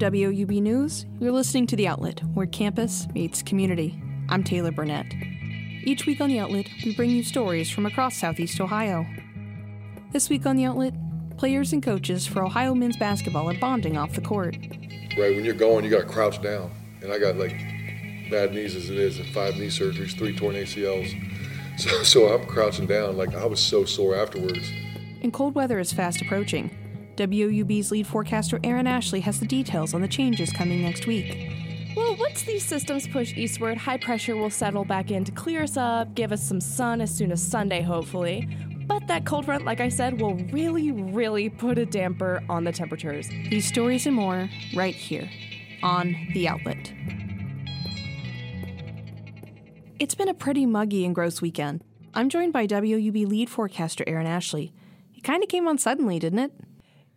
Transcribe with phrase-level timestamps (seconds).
[0.00, 4.02] WOUB News, you're listening to The Outlet, where campus meets community.
[4.30, 5.12] I'm Taylor Burnett.
[5.84, 9.04] Each week on The Outlet, we bring you stories from across Southeast Ohio.
[10.10, 10.94] This week on The Outlet,
[11.36, 14.56] players and coaches for Ohio men's basketball are bonding off the court.
[15.18, 16.70] Right, when you're going, you got to crouch down.
[17.02, 17.54] And I got like
[18.30, 21.12] bad knees as it is, and five knee surgeries, three torn ACLs.
[21.78, 23.18] So, so I'm crouching down.
[23.18, 24.72] Like I was so sore afterwards.
[25.20, 26.74] And cold weather is fast approaching.
[27.20, 31.50] WOUB's lead forecaster Aaron Ashley has the details on the changes coming next week.
[31.94, 35.76] Well, once these systems push eastward, high pressure will settle back in to clear us
[35.76, 38.48] up, give us some sun as soon as Sunday, hopefully.
[38.86, 42.72] But that cold front, like I said, will really, really put a damper on the
[42.72, 43.28] temperatures.
[43.28, 45.28] These stories and more right here
[45.82, 46.92] on The Outlet.
[49.98, 51.84] It's been a pretty muggy and gross weekend.
[52.14, 54.72] I'm joined by WOUB lead forecaster Aaron Ashley.
[55.14, 56.52] It kind of came on suddenly, didn't it?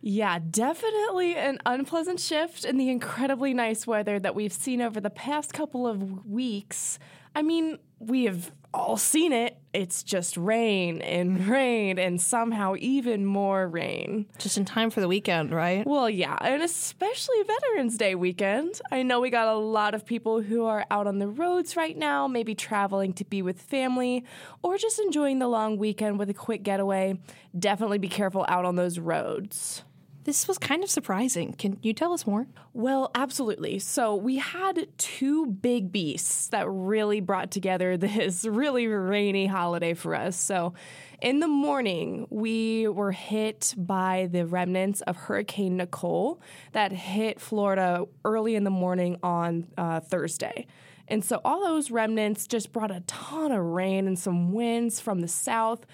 [0.06, 5.08] Yeah, definitely an unpleasant shift in the incredibly nice weather that we've seen over the
[5.08, 6.98] past couple of weeks.
[7.34, 9.56] I mean, we have all seen it.
[9.72, 14.26] It's just rain and rain and somehow even more rain.
[14.36, 15.86] Just in time for the weekend, right?
[15.86, 18.82] Well, yeah, and especially Veterans Day weekend.
[18.92, 21.96] I know we got a lot of people who are out on the roads right
[21.96, 24.26] now, maybe traveling to be with family
[24.62, 27.18] or just enjoying the long weekend with a quick getaway.
[27.58, 29.82] Definitely be careful out on those roads.
[30.24, 31.52] This was kind of surprising.
[31.52, 32.46] Can you tell us more?
[32.72, 33.78] Well, absolutely.
[33.78, 40.14] So, we had two big beasts that really brought together this really rainy holiday for
[40.14, 40.36] us.
[40.36, 40.72] So,
[41.20, 46.40] in the morning, we were hit by the remnants of Hurricane Nicole
[46.72, 50.66] that hit Florida early in the morning on uh, Thursday.
[51.06, 55.20] And so, all those remnants just brought a ton of rain and some winds from
[55.20, 55.84] the south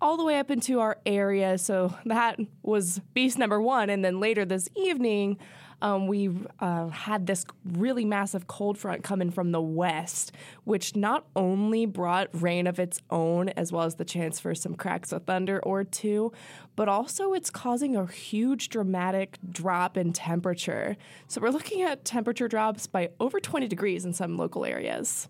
[0.00, 1.58] all the way up into our area.
[1.58, 3.90] So that was beast number one.
[3.90, 5.38] And then later this evening,
[5.82, 10.32] um, we uh, had this really massive cold front coming from the west,
[10.64, 14.74] which not only brought rain of its own, as well as the chance for some
[14.74, 16.32] cracks of thunder or two,
[16.76, 20.96] but also it's causing a huge dramatic drop in temperature.
[21.28, 25.28] So we're looking at temperature drops by over 20 degrees in some local areas.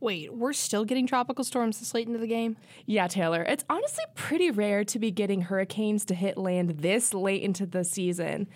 [0.00, 2.56] Wait, we're still getting tropical storms this late into the game?
[2.84, 3.42] Yeah, Taylor.
[3.42, 7.82] It's honestly pretty rare to be getting hurricanes to hit land this late into the
[7.82, 8.46] season.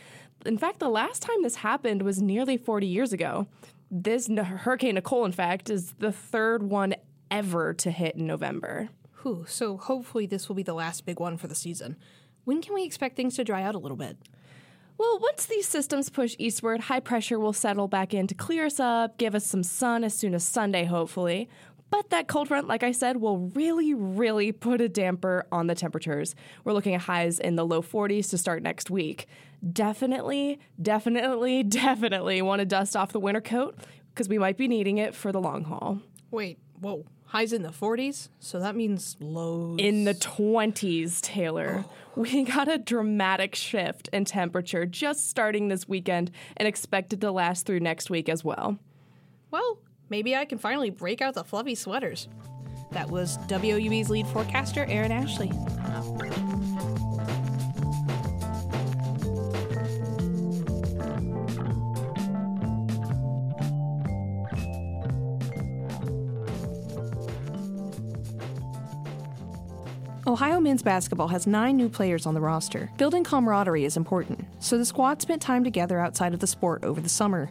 [0.45, 3.47] In fact, the last time this happened was nearly 40 years ago.
[3.91, 6.95] This Hurricane Nicole, in fact, is the third one
[7.31, 8.89] ever to hit in November.
[9.23, 11.97] Whew, so hopefully this will be the last big one for the season.
[12.45, 14.17] When can we expect things to dry out a little bit?
[15.01, 18.79] Well, once these systems push eastward, high pressure will settle back in to clear us
[18.79, 21.49] up, give us some sun as soon as Sunday, hopefully.
[21.89, 25.75] But that cold front, like I said, will really, really put a damper on the
[25.75, 26.35] temperatures.
[26.65, 29.27] We're looking at highs in the low 40s to start next week.
[29.73, 33.79] Definitely, definitely, definitely want to dust off the winter coat
[34.13, 36.03] because we might be needing it for the long haul.
[36.31, 37.07] Wait, whoa.
[37.31, 38.29] Highs in the 40s?
[38.41, 39.79] So that means lows.
[39.79, 41.85] In the 20s, Taylor.
[41.87, 41.93] Oh.
[42.17, 47.67] We got a dramatic shift in temperature just starting this weekend and expected to last
[47.67, 48.79] through next week as well.
[49.53, 52.27] Well, maybe I can finally break out the fluffy sweaters.
[52.91, 55.53] That was WOUB's lead forecaster, Aaron Ashley.
[70.41, 72.91] Ohio men's basketball has nine new players on the roster.
[72.97, 76.99] Building camaraderie is important, so the squad spent time together outside of the sport over
[76.99, 77.51] the summer.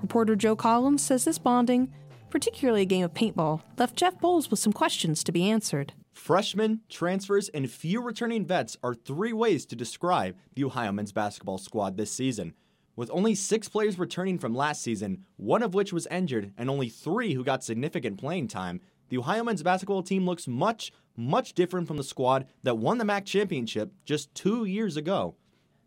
[0.00, 1.92] Reporter Joe Collins says this bonding,
[2.30, 5.92] particularly a game of paintball, left Jeff Boals with some questions to be answered.
[6.14, 11.58] Freshmen, transfers, and few returning vets are three ways to describe the Ohio men's basketball
[11.58, 12.54] squad this season.
[12.96, 16.88] With only six players returning from last season, one of which was injured, and only
[16.88, 18.80] three who got significant playing time,
[19.12, 23.04] the Ohio men's basketball team looks much, much different from the squad that won the
[23.04, 25.34] MAC championship just two years ago.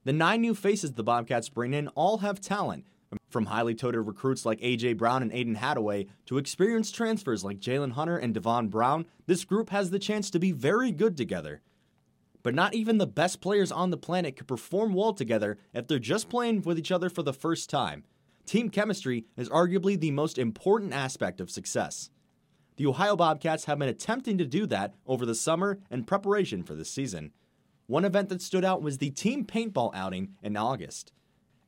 [0.04, 2.86] The nine new faces the Bobcats bring in all have talent,
[3.28, 4.94] from highly touted recruits like A.J.
[4.94, 9.08] Brown and Aiden Hadaway to experienced transfers like Jalen Hunter and Devon Brown.
[9.26, 11.64] This group has the chance to be very good together.
[12.44, 15.98] But not even the best players on the planet could perform well together if they're
[15.98, 18.04] just playing with each other for the first time.
[18.46, 22.12] Team chemistry is arguably the most important aspect of success.
[22.78, 26.76] The Ohio Bobcats have been attempting to do that over the summer in preparation for
[26.76, 27.32] this season.
[27.88, 31.14] One event that stood out was the team paintball outing in August.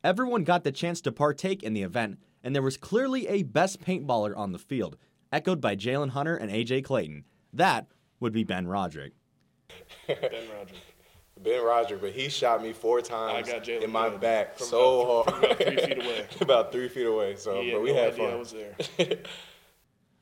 [0.03, 3.81] Everyone got the chance to partake in the event, and there was clearly a best
[3.81, 4.97] paintballer on the field,
[5.31, 7.23] echoed by Jalen Hunter and AJ Clayton.
[7.53, 7.87] That
[8.19, 9.13] would be Ben Roderick.
[10.07, 10.75] ben Roderick.
[11.41, 15.35] Ben Roderick, but he shot me four times in my Good back from so about-
[15.43, 15.57] hard.
[15.57, 16.27] from about three feet away.
[16.41, 17.35] about three feet away.
[17.37, 18.33] So, He but we no had idea fun.
[18.33, 18.75] I was there.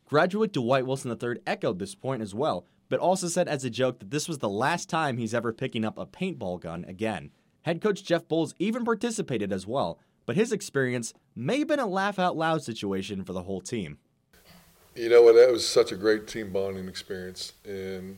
[0.08, 3.98] Graduate Dwight Wilson III echoed this point as well, but also said as a joke
[3.98, 7.32] that this was the last time he's ever picking up a paintball gun again.
[7.64, 9.98] Head coach Jeff Boals even participated as well,
[10.28, 13.98] but his experience may have been a laugh out loud situation for the whole team.
[14.94, 15.34] You know what?
[15.34, 18.16] That was such a great team bonding experience, and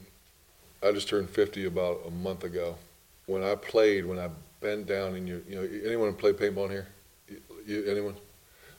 [0.83, 2.75] I just turned 50 about a month ago.
[3.27, 4.29] When I played, when I
[4.59, 6.87] bent down, and you, you know, anyone play paintball here?
[7.65, 8.15] You, anyone?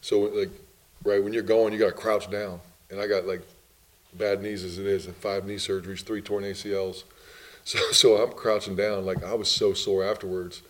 [0.02, 0.50] So like,
[1.04, 3.42] right when you're going, you got to crouch down, and I got like
[4.14, 7.04] bad knees as it is, and five knee surgeries, three torn ACLs.
[7.64, 10.62] So so I'm crouching down, like I was so sore afterwards.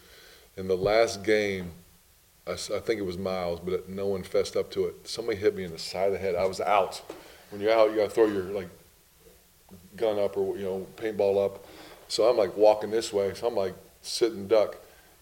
[0.57, 1.71] In the last game,
[2.49, 5.07] I think it was Miles, but no one fessed up to it.
[5.07, 6.35] Somebody hit me in the side of the head.
[6.35, 7.03] I was out.
[7.51, 8.69] When you're out, you gotta throw your like
[9.97, 11.65] gun up or you know paintball up.
[12.09, 13.35] So I'm like walking this way.
[13.35, 14.77] So I'm like sitting duck,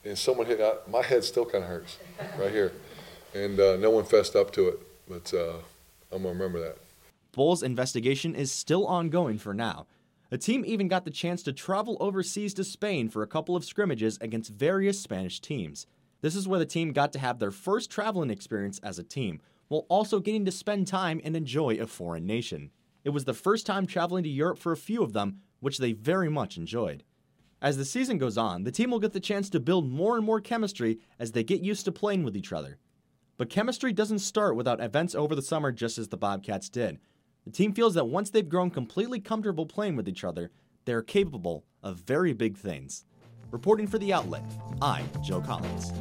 [0.04, 0.60] and someone hit.
[0.60, 1.98] I, my head still kind of hurts
[2.38, 2.72] right here,
[3.34, 4.78] and uh, no one fessed up to it.
[5.08, 5.56] But uh,
[6.12, 6.78] I'm gonna remember that.
[7.36, 9.86] Boals' investigation is still ongoing for now.
[10.30, 13.64] The team even got the chance to travel overseas to Spain for a couple of
[13.64, 15.86] scrimmages against various Spanish teams.
[16.22, 19.40] This is where the team got to have their first traveling experience as a team,
[19.68, 22.70] while also getting to spend time and enjoy a foreign nation.
[23.04, 25.92] It was the first time traveling to Europe for a few of them, which they
[25.92, 27.04] very much enjoyed.
[27.60, 30.24] As the season goes on, the team will get the chance to build more and
[30.24, 32.78] more chemistry as they get used to playing with each other.
[33.36, 36.98] But chemistry doesn't start without events over the summer just as the Bobcats did.
[37.46, 40.50] The team feels that once they've grown completely comfortable playing with each other,
[40.84, 43.04] they are capable of very big things.
[43.52, 44.42] Reporting for The Outlet,
[44.82, 45.92] I'm Joe Collins.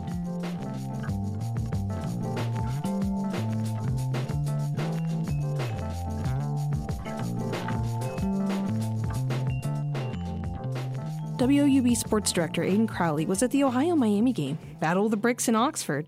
[11.38, 15.48] WOUB sports director Aiden Crowley was at the Ohio Miami game, Battle of the Bricks
[15.48, 16.08] in Oxford.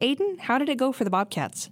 [0.00, 1.68] Aiden, how did it go for the Bobcats?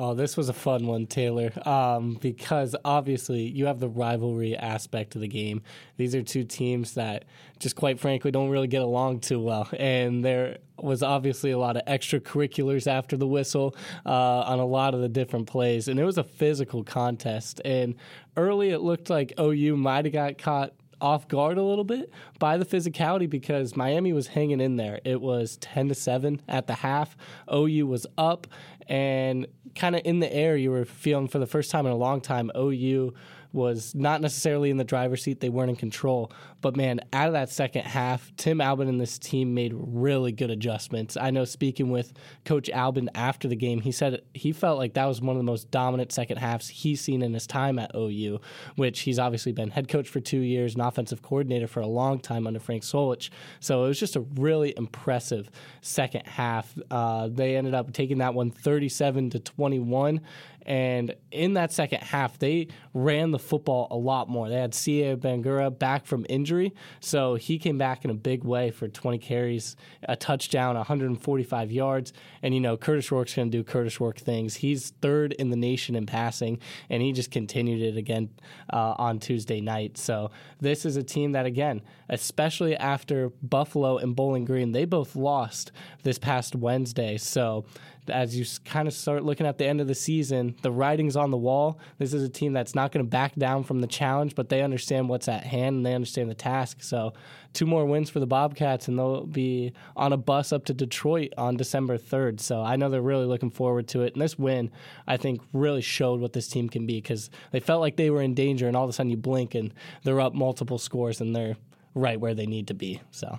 [0.00, 5.16] Oh, this was a fun one, Taylor, um, because obviously you have the rivalry aspect
[5.16, 5.60] of the game.
[5.96, 7.24] These are two teams that
[7.58, 9.68] just quite frankly don't really get along too well.
[9.76, 13.74] And there was obviously a lot of extracurriculars after the whistle
[14.06, 15.88] uh, on a lot of the different plays.
[15.88, 17.60] And it was a physical contest.
[17.64, 17.96] And
[18.36, 22.56] early it looked like OU might have got caught off guard a little bit by
[22.56, 25.00] the physicality because Miami was hanging in there.
[25.04, 27.16] It was 10 to 7 at the half.
[27.52, 28.46] OU was up
[28.86, 31.96] and kind of in the air you were feeling for the first time in a
[31.96, 33.14] long time OU
[33.52, 35.40] was not necessarily in the driver's seat.
[35.40, 36.32] They weren't in control.
[36.60, 40.50] But man, out of that second half, Tim Albin and this team made really good
[40.50, 41.16] adjustments.
[41.16, 42.12] I know speaking with
[42.44, 45.50] Coach Albin after the game, he said he felt like that was one of the
[45.50, 48.40] most dominant second halves he's seen in his time at OU,
[48.76, 52.18] which he's obviously been head coach for two years and offensive coordinator for a long
[52.18, 53.30] time under Frank Solich.
[53.60, 56.76] So it was just a really impressive second half.
[56.90, 60.20] Uh, they ended up taking that one 37 to 21.
[60.68, 64.50] And in that second half, they ran the football a lot more.
[64.50, 68.70] They had Sieh Bangura back from injury, so he came back in a big way
[68.70, 72.12] for 20 carries, a touchdown, 145 yards.
[72.42, 74.56] And, you know, Kurtis Rourke's going to do Kurtis Rourke things.
[74.56, 76.60] He's third in the nation in passing,
[76.90, 78.28] and he just continued it again
[78.70, 79.96] uh, on Tuesday night.
[79.96, 80.30] So
[80.60, 81.80] this is a team that, again,
[82.10, 85.72] especially after Buffalo and Bowling Green, they both lost
[86.02, 87.16] this past Wednesday.
[87.16, 87.64] So
[88.10, 91.30] as you kind of start looking at the end of the season, the writing's on
[91.30, 91.78] the wall.
[91.98, 94.62] This is a team that's not going to back down from the challenge, but they
[94.62, 96.82] understand what's at hand and they understand the task.
[96.82, 97.12] So,
[97.54, 101.32] two more wins for the Bobcats, and they'll be on a bus up to Detroit
[101.38, 102.40] on December 3rd.
[102.40, 104.14] So, I know they're really looking forward to it.
[104.14, 104.70] And this win,
[105.06, 108.22] I think, really showed what this team can be because they felt like they were
[108.22, 109.72] in danger, and all of a sudden you blink and
[110.04, 111.56] they're up multiple scores and they're
[111.94, 113.00] right where they need to be.
[113.10, 113.38] So,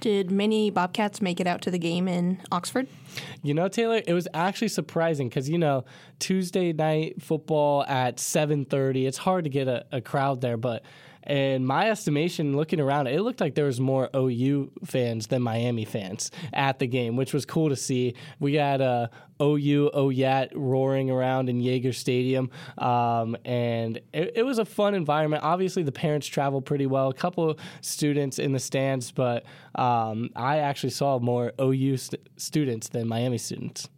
[0.00, 2.86] Did many Bobcats make it out to the game in Oxford?
[3.42, 5.84] You know, Taylor, it was actually surprising because you know
[6.18, 9.06] Tuesday night football at seven thirty.
[9.06, 10.82] It's hard to get a, a crowd there, but
[11.28, 15.84] in my estimation, looking around, it looked like there was more OU fans than Miami
[15.84, 18.14] fans at the game, which was cool to see.
[18.40, 19.08] We had uh,
[19.40, 25.42] OU OYAT roaring around in Yager Stadium, um, and it, it was a fun environment.
[25.44, 27.08] Obviously, the parents traveled pretty well.
[27.08, 29.44] A couple students in the stands, but
[29.74, 33.88] um, I actually saw more OU st- students than Miami students.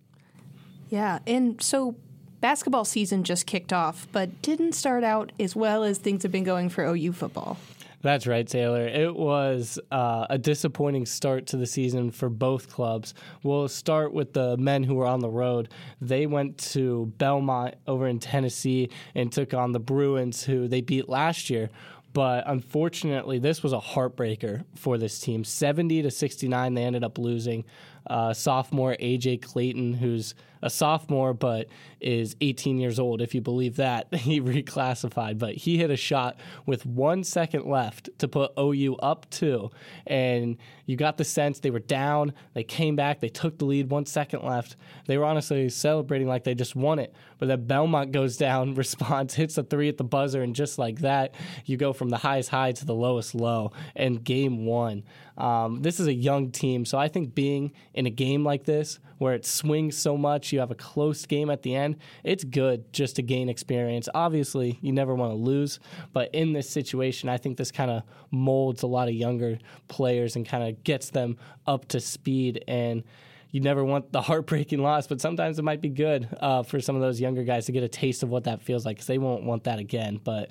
[0.88, 1.94] Yeah, and so
[2.40, 6.44] basketball season just kicked off, but didn't start out as well as things have been
[6.44, 7.56] going for OU football.
[8.02, 8.86] That's right, Taylor.
[8.86, 13.12] It was uh, a disappointing start to the season for both clubs.
[13.42, 15.68] We'll start with the men who were on the road.
[16.00, 21.10] They went to Belmont over in Tennessee and took on the Bruins, who they beat
[21.10, 21.68] last year.
[22.12, 25.44] But unfortunately, this was a heartbreaker for this team.
[25.44, 27.64] 70 to 69, they ended up losing.
[28.06, 31.68] Uh, sophomore AJ Clayton, who's a sophomore but
[32.00, 34.08] is 18 years old, if you believe that.
[34.20, 39.28] He reclassified, but he hit a shot with one second left to put OU up
[39.30, 39.70] two.
[40.06, 40.58] And
[40.90, 42.32] you got the sense they were down.
[42.52, 43.20] They came back.
[43.20, 44.74] They took the lead, one second left.
[45.06, 47.14] They were honestly celebrating like they just won it.
[47.38, 50.98] But then Belmont goes down, responds, hits a three at the buzzer, and just like
[50.98, 53.70] that, you go from the highest high to the lowest low.
[53.94, 55.04] And game one.
[55.38, 58.98] Um, this is a young team, so I think being in a game like this
[59.16, 62.90] where it swings so much, you have a close game at the end, it's good
[62.90, 64.08] just to gain experience.
[64.14, 65.78] Obviously, you never want to lose,
[66.14, 70.36] but in this situation, I think this kind of molds a lot of younger players
[70.36, 73.02] and kind of gets them up to speed and
[73.50, 76.94] you never want the heartbreaking loss, but sometimes it might be good uh, for some
[76.94, 79.18] of those younger guys to get a taste of what that feels like because they
[79.18, 80.20] won't want that again.
[80.22, 80.50] But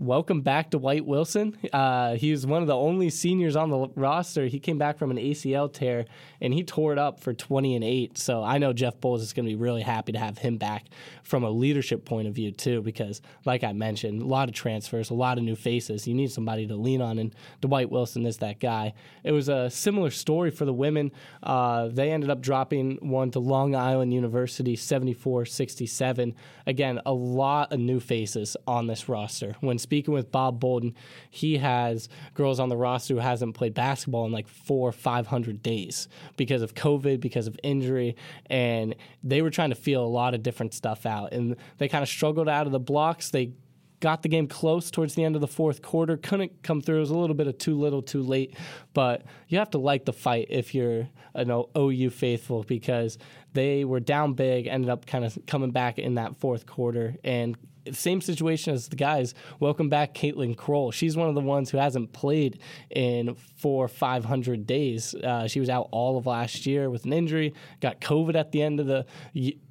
[0.00, 1.56] welcome back to Dwight Wilson.
[1.72, 4.46] Uh, one of the only seniors on the roster.
[4.46, 6.04] He came back from an ACL tear
[6.40, 8.16] and he tore it up for 20 and 8.
[8.16, 10.86] So I know Jeff Boals is going to be really happy to have him back
[11.22, 15.10] from a leadership point of view, too, because like I mentioned, a lot of transfers,
[15.10, 16.06] a lot of new faces.
[16.06, 18.94] You need somebody to lean on, and Dwight Wilson is that guy.
[19.24, 21.10] It was a similar story for the women.
[21.42, 26.34] Uh, they ended up dropping one to Long Island University 74 67.
[26.66, 29.56] Again, a lot of new faces on this roster.
[29.60, 30.94] When speaking with Bob Boldon,
[31.30, 35.62] he has girls on the roster who hasn't played basketball in like four, five hundred
[35.62, 38.14] days because of COVID, because of injury,
[38.50, 42.02] and they were trying to feel a lot of different stuff out, and they kind
[42.02, 43.30] of struggled out of the blocks.
[43.30, 43.52] They
[44.00, 46.18] got the game close towards the end of the fourth quarter.
[46.18, 46.98] Couldn't come through.
[46.98, 48.54] It was a little bit of too little, too late.
[48.92, 53.16] But you have to like the fight if you're an OU faithful because
[53.52, 57.56] they were down big, ended up kind of coming back in that fourth quarter and
[57.92, 59.34] same situation as the guys.
[59.60, 60.90] Welcome back, Caitlin Kroll.
[60.90, 65.14] She's one of the ones who hasn't played in four, five hundred days.
[65.14, 67.54] Uh, she was out all of last year with an injury.
[67.80, 69.06] Got COVID at the end of the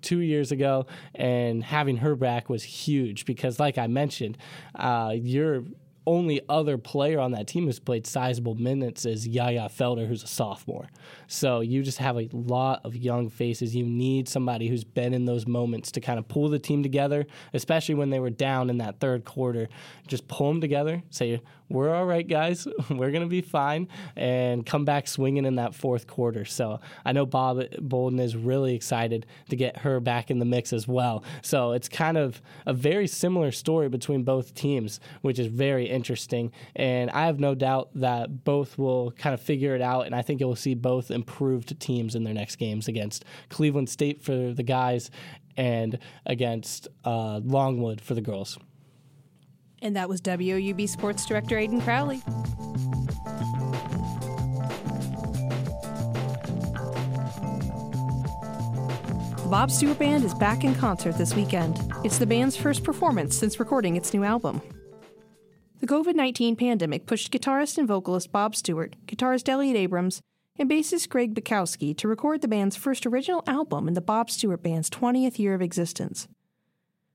[0.02, 4.38] two years ago, and having her back was huge because, like I mentioned,
[4.76, 5.64] uh, you're
[6.08, 10.28] only other player on that team who's played sizable minutes is Yaya Felder, who's a
[10.28, 10.88] sophomore.
[11.28, 13.76] So you just have a lot of young faces.
[13.76, 17.28] You need somebody who's been in those moments to kind of pull the team together,
[17.54, 19.68] especially when they were down in that third quarter.
[20.08, 22.68] Just pull them together, say, we're all right, guys.
[22.90, 26.46] we're going to be fine, and come back swinging in that fourth quarter.
[26.46, 30.72] So I know Bob Boldon is really excited to get her back in the mix
[30.74, 31.24] as well.
[31.42, 36.52] So it's kind of a very similar story between both teams, which is very interesting.
[36.76, 40.22] And I have no doubt that both will kind of figure it out, and I
[40.22, 44.64] think you'll see both improved teams in their next games against Cleveland State for the
[44.64, 45.12] guys
[45.58, 48.58] and against uh, Longwood for the girls.
[49.88, 52.18] And that was WOUB Sports Director Aiden Crowley.
[59.38, 61.80] The Bob Stewart Band is back in concert this weekend.
[62.04, 64.62] It's the band's first performance since recording its new album.
[65.80, 70.20] The COVID 19 pandemic pushed guitarist and vocalist Bob Stewart, guitarist Elliot Abrams,
[70.60, 74.62] and bassist Greg Bukowski to record the band's first original album in the Bob Stewart
[74.62, 76.28] Band's 20th year of existence.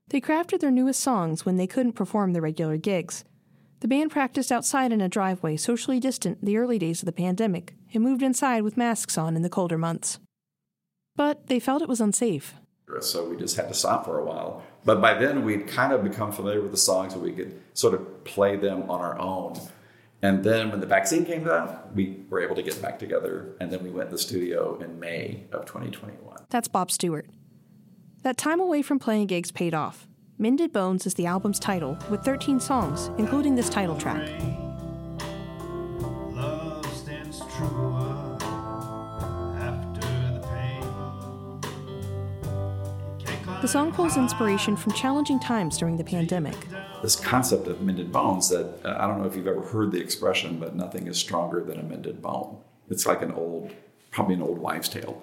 [0.09, 3.23] They crafted their newest songs when they couldn't perform the regular gigs.
[3.79, 7.75] The band practiced outside in a driveway, socially distant the early days of the pandemic,
[7.93, 10.19] and moved inside with masks on in the colder months.
[11.15, 12.55] But they felt it was unsafe.
[13.01, 14.63] So we just had to stop for a while.
[14.85, 17.93] But by then, we'd kind of become familiar with the songs, and we could sort
[17.93, 19.59] of play them on our own.
[20.21, 23.71] And then when the vaccine came out, we were able to get back together, and
[23.71, 26.45] then we went to the studio in May of 2021.
[26.49, 27.25] That's Bob Stewart.
[28.23, 30.07] That time away from playing gigs paid off.
[30.37, 34.25] Mended Bones is the album's title, with 13 songs, including this title track.
[43.61, 46.55] The song pulls inspiration from challenging times during the pandemic.
[47.01, 49.99] This concept of mended bones that uh, I don't know if you've ever heard the
[49.99, 52.59] expression, but nothing is stronger than a mended bone.
[52.89, 53.73] It's like an old,
[54.11, 55.21] probably an old wives' tale.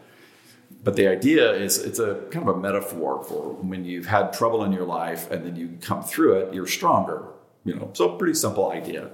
[0.83, 4.65] But the idea is it's a kind of a metaphor for when you've had trouble
[4.65, 7.25] in your life and then you come through it, you're stronger.
[7.65, 9.11] You know, so pretty simple idea.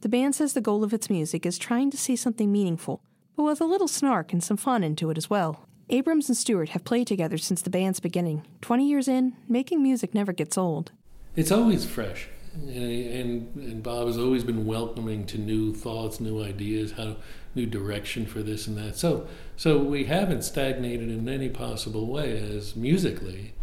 [0.00, 3.00] The band says the goal of its music is trying to say something meaningful,
[3.36, 5.66] but with a little snark and some fun into it as well.
[5.88, 8.46] Abrams and Stewart have played together since the band's beginning.
[8.62, 10.92] 20 years in, making music never gets old.
[11.36, 12.28] It's always fresh.
[12.54, 17.16] And, and, Bob has always been welcoming to new thoughts, new ideas, how
[17.54, 18.96] new direction for this and that.
[18.96, 23.54] So, so we haven't stagnated in any possible way as musically.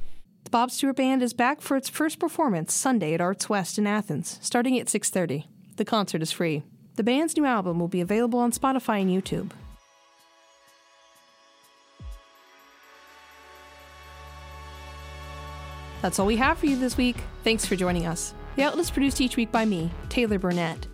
[0.44, 3.88] The Bob Stewart Band is back for its first performance Sunday at Arts West in
[3.88, 5.46] Athens, starting at 6:30.
[5.78, 6.64] The concert is free.
[6.96, 9.52] The band's new album will be available on Spotify and YouTube.
[16.02, 17.18] That's all we have for you this week.
[17.44, 18.34] Thanks for joining us.
[18.62, 20.86] The Outlet is produced each week by me, Taylor Burnett.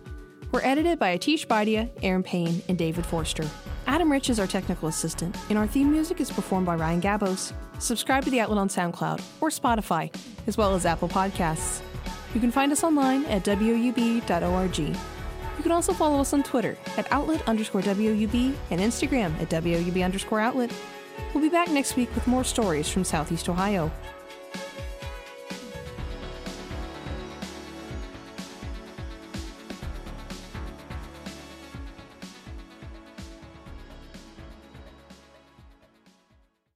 [0.52, 3.44] We're edited by Atish Baidia, Aaron Payne, and David Forster.
[3.86, 7.52] Adam Rich is our technical assistant, and our theme music is performed by Ryan Gabos.
[7.78, 10.10] Subscribe to the Outlet on SoundCloud or Spotify,
[10.46, 11.82] as well as Apple Podcasts.
[12.32, 14.78] You can find us online at WUB.org.
[14.78, 20.02] You can also follow us on Twitter at outlet underscore WUB and Instagram at WUB
[20.02, 20.72] underscore outlet.
[21.34, 23.92] We'll be back next week with more stories from Southeast Ohio.